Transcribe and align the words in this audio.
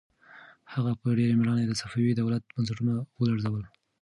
هغه 0.73 0.91
په 1.01 1.07
ډېر 1.17 1.31
مېړانه 1.37 1.63
د 1.67 1.73
صفوي 1.81 2.11
دولت 2.13 2.43
بنسټونه 2.55 2.93
ولړزول. 3.19 3.63